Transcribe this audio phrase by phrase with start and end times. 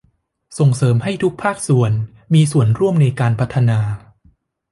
[0.59, 1.91] ส่งเสริมให้ทุกภาคส่วน
[2.33, 3.79] มีส่วนร่วมในการพัฒนา